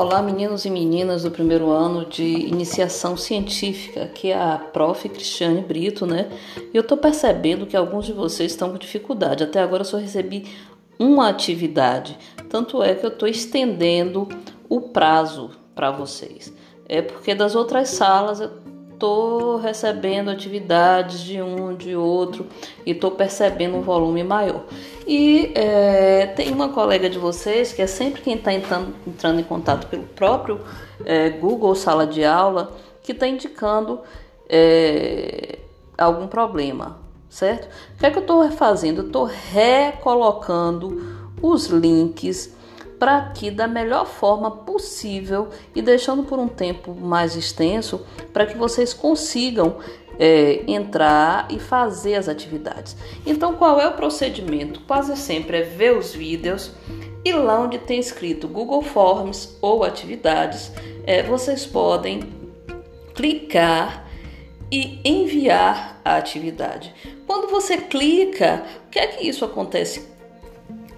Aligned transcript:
Olá, 0.00 0.22
meninos 0.22 0.64
e 0.64 0.70
meninas 0.70 1.24
do 1.24 1.30
primeiro 1.30 1.70
ano 1.70 2.06
de 2.06 2.24
iniciação 2.24 3.18
científica, 3.18 4.06
que 4.06 4.28
é 4.28 4.34
a 4.34 4.56
prof. 4.56 5.06
Cristiane 5.06 5.60
Brito, 5.60 6.06
né? 6.06 6.30
E 6.72 6.74
eu 6.74 6.82
tô 6.82 6.96
percebendo 6.96 7.66
que 7.66 7.76
alguns 7.76 8.06
de 8.06 8.14
vocês 8.14 8.52
estão 8.52 8.70
com 8.70 8.78
dificuldade. 8.78 9.44
Até 9.44 9.60
agora 9.60 9.82
eu 9.82 9.84
só 9.84 9.98
recebi 9.98 10.46
uma 10.98 11.28
atividade, 11.28 12.16
tanto 12.48 12.82
é 12.82 12.94
que 12.94 13.04
eu 13.04 13.10
tô 13.10 13.26
estendendo 13.26 14.26
o 14.70 14.80
prazo 14.80 15.50
para 15.74 15.90
vocês. 15.90 16.50
É 16.88 17.02
porque 17.02 17.34
das 17.34 17.54
outras 17.54 17.90
salas 17.90 18.40
eu 18.40 18.50
tô 19.00 19.56
recebendo 19.56 20.30
atividades 20.30 21.20
de 21.20 21.40
um, 21.40 21.74
de 21.74 21.96
outro 21.96 22.46
e 22.84 22.94
tô 22.94 23.10
percebendo 23.10 23.76
um 23.76 23.80
volume 23.80 24.22
maior. 24.22 24.64
E 25.06 25.50
é, 25.54 26.26
tem 26.26 26.52
uma 26.52 26.68
colega 26.68 27.08
de 27.08 27.18
vocês 27.18 27.72
que 27.72 27.80
é 27.80 27.86
sempre 27.86 28.20
quem 28.20 28.34
está 28.34 28.52
entrando, 28.52 28.94
entrando, 29.06 29.40
em 29.40 29.44
contato 29.44 29.88
pelo 29.88 30.04
próprio 30.04 30.60
é, 31.04 31.30
Google 31.30 31.74
Sala 31.74 32.06
de 32.06 32.22
Aula 32.22 32.76
que 33.02 33.12
está 33.12 33.26
indicando 33.26 34.00
é, 34.48 35.58
algum 35.96 36.28
problema, 36.28 36.98
certo? 37.30 37.68
O 37.94 37.98
que 37.98 38.06
é 38.06 38.10
que 38.10 38.18
eu 38.18 38.22
estou 38.22 38.48
fazendo? 38.52 39.00
Eu 39.00 39.06
estou 39.06 39.24
recolocando 39.24 41.02
os 41.40 41.66
links 41.66 42.54
para 43.00 43.30
que 43.30 43.50
da 43.50 43.66
melhor 43.66 44.06
forma 44.06 44.50
possível 44.50 45.48
e 45.74 45.80
deixando 45.80 46.22
por 46.22 46.38
um 46.38 46.46
tempo 46.46 46.94
mais 46.94 47.34
extenso 47.34 48.06
para 48.30 48.44
que 48.44 48.58
vocês 48.58 48.92
consigam 48.92 49.78
é, 50.18 50.62
entrar 50.68 51.46
e 51.50 51.58
fazer 51.58 52.16
as 52.16 52.28
atividades. 52.28 52.94
Então, 53.26 53.54
qual 53.54 53.80
é 53.80 53.88
o 53.88 53.94
procedimento? 53.94 54.82
Quase 54.82 55.16
sempre 55.16 55.60
é 55.60 55.62
ver 55.62 55.96
os 55.96 56.12
vídeos 56.12 56.72
e 57.24 57.32
lá 57.32 57.58
onde 57.58 57.78
tem 57.78 57.98
escrito 57.98 58.46
Google 58.46 58.82
Forms 58.82 59.56
ou 59.62 59.82
atividades, 59.82 60.70
é, 61.06 61.22
vocês 61.22 61.64
podem 61.64 62.20
clicar 63.14 64.06
e 64.70 65.00
enviar 65.02 66.00
a 66.04 66.16
atividade. 66.16 66.94
Quando 67.26 67.50
você 67.50 67.78
clica, 67.78 68.62
o 68.86 68.90
que 68.90 68.98
é 68.98 69.06
que 69.06 69.26
isso 69.26 69.42
acontece 69.44 70.06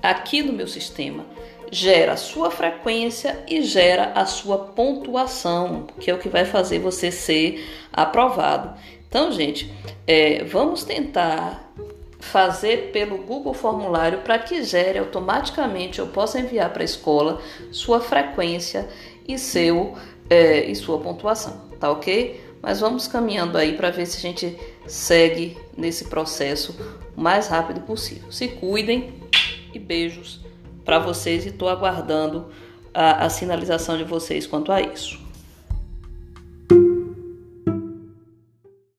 aqui 0.02 0.42
no 0.42 0.52
meu 0.52 0.66
sistema? 0.66 1.24
Gera 1.72 2.12
a 2.12 2.16
sua 2.18 2.50
frequência 2.50 3.42
e 3.48 3.62
gera 3.62 4.12
a 4.14 4.26
sua 4.26 4.58
pontuação, 4.58 5.86
que 5.98 6.10
é 6.10 6.14
o 6.14 6.18
que 6.18 6.28
vai 6.28 6.44
fazer 6.44 6.78
você 6.78 7.10
ser 7.10 7.66
aprovado. 7.90 8.78
Então, 9.08 9.32
gente, 9.32 9.72
é, 10.06 10.44
vamos 10.44 10.84
tentar 10.84 11.72
fazer 12.20 12.90
pelo 12.92 13.16
Google 13.18 13.54
Formulário 13.54 14.18
para 14.18 14.38
que 14.38 14.62
gere 14.62 14.98
automaticamente, 14.98 15.98
eu 15.98 16.08
possa 16.08 16.38
enviar 16.38 16.70
para 16.70 16.82
a 16.82 16.84
escola 16.84 17.40
sua 17.70 18.00
frequência 18.00 18.86
e 19.26 19.38
seu 19.38 19.96
é, 20.28 20.66
e 20.66 20.76
sua 20.76 20.98
pontuação, 20.98 21.62
tá 21.80 21.90
ok? 21.90 22.38
Mas 22.60 22.80
vamos 22.80 23.08
caminhando 23.08 23.56
aí 23.56 23.76
para 23.76 23.90
ver 23.90 24.04
se 24.06 24.18
a 24.18 24.20
gente 24.20 24.58
segue 24.86 25.56
nesse 25.76 26.04
processo 26.04 26.76
o 27.16 27.20
mais 27.20 27.48
rápido 27.48 27.80
possível. 27.80 28.30
Se 28.30 28.46
cuidem 28.46 29.14
e 29.74 29.78
beijos 29.78 30.51
para 30.84 30.98
vocês 30.98 31.44
e 31.44 31.48
estou 31.48 31.68
aguardando 31.68 32.46
a, 32.92 33.24
a 33.24 33.30
sinalização 33.30 33.96
de 33.96 34.04
vocês 34.04 34.46
quanto 34.46 34.72
a 34.72 34.80
isso. 34.80 35.18